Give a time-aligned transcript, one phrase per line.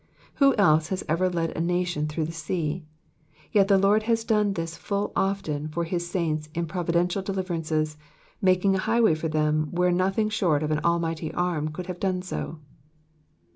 [0.37, 2.87] Who else has ever led a nation through a sea?
[3.53, 7.97] YettheLoid has done this full often for his saints in providential deliverances,
[8.41, 12.23] making a highway for them where nothing short of an almighty arm could have done
[12.23, 12.57] so.